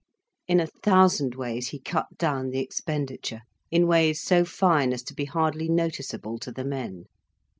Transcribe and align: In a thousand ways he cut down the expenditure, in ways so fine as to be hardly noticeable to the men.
In 0.47 0.59
a 0.59 0.65
thousand 0.65 1.35
ways 1.35 1.67
he 1.67 1.79
cut 1.79 2.07
down 2.17 2.49
the 2.49 2.57
expenditure, 2.57 3.41
in 3.69 3.85
ways 3.85 4.19
so 4.19 4.43
fine 4.43 4.93
as 4.93 5.03
to 5.03 5.13
be 5.13 5.25
hardly 5.25 5.69
noticeable 5.69 6.39
to 6.39 6.51
the 6.51 6.65
men. 6.65 7.05